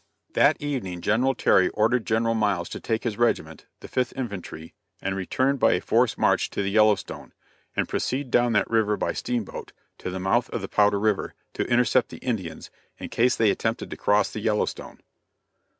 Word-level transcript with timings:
That 0.33 0.59
evening 0.59 1.01
General 1.01 1.35
Terry 1.35 1.69
ordered 1.69 2.07
General 2.07 2.33
Miles 2.33 2.69
to 2.69 2.79
take 2.79 3.03
his 3.03 3.19
regiment, 3.19 3.67
the 3.81 3.87
Fifth 3.87 4.13
Infantry, 4.17 4.73
and 4.99 5.15
return 5.15 5.57
by 5.57 5.73
a 5.73 5.79
forced 5.79 6.17
march 6.17 6.49
to 6.49 6.63
the 6.63 6.71
Yellowstone, 6.71 7.33
and 7.75 7.87
proceed 7.87 8.31
down 8.31 8.53
that 8.53 8.67
river 8.67 8.97
by 8.97 9.13
steamboat 9.13 9.73
to 9.99 10.09
the 10.09 10.19
mouth 10.19 10.49
of 10.49 10.67
Powder 10.71 10.99
river, 10.99 11.35
to 11.53 11.67
intercept 11.69 12.09
the 12.09 12.17
Indians, 12.17 12.71
in 12.97 13.09
case 13.09 13.35
they 13.35 13.51
attempted 13.51 13.91
to 13.91 13.95
cross 13.95 14.31
the 14.31 14.39
Yellowstone. 14.39 15.01